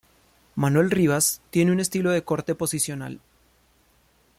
[0.55, 3.21] Manuel Rivas tiene un estilo de corte posicional.